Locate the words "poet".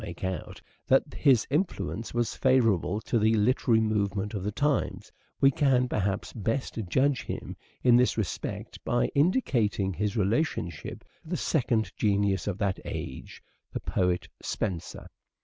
13.79-14.27